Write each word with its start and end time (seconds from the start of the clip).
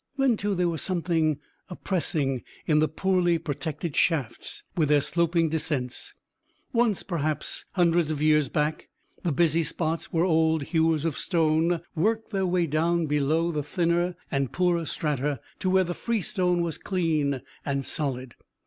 Then, 0.17 0.35
too, 0.35 0.55
there 0.55 0.67
was 0.67 0.81
something 0.81 1.37
oppressing 1.69 2.41
in 2.65 2.79
the 2.79 2.87
poorly 2.87 3.37
protected 3.37 3.95
shafts 3.95 4.63
with 4.75 4.89
their 4.89 4.99
sloping 4.99 5.47
descents, 5.47 6.15
once, 6.73 7.03
perhaps 7.03 7.65
hundreds 7.73 8.09
of 8.09 8.19
years 8.19 8.49
back, 8.49 8.89
the 9.21 9.31
busy 9.31 9.63
spots 9.63 10.11
where 10.11 10.25
old 10.25 10.63
hewers 10.63 11.05
of 11.05 11.19
stone 11.19 11.81
worked 11.93 12.31
their 12.31 12.47
way 12.47 12.65
down 12.65 13.05
below 13.05 13.51
the 13.51 13.61
thinner 13.61 14.15
and 14.31 14.51
poorer 14.51 14.87
strata 14.87 15.39
to 15.59 15.69
where 15.69 15.83
the 15.83 15.93
freestone 15.93 16.63
was 16.63 16.79
clean 16.79 17.39
and 17.63 17.85
solid. 17.85 18.33